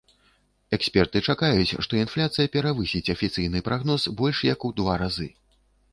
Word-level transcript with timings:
Эксперты 0.77 1.21
чакаюць, 1.33 1.75
што 1.87 1.99
інфляцыя 2.05 2.51
перавысіць 2.57 3.13
афіцыйны 3.15 3.63
прагноз 3.69 4.07
больш 4.23 4.37
як 4.53 4.59
у 4.71 4.73
два 4.81 4.93
разы. 5.07 5.29